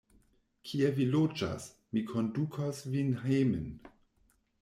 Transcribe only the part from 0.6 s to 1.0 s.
Kie